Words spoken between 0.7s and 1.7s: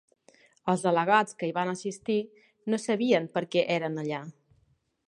Els delegats que hi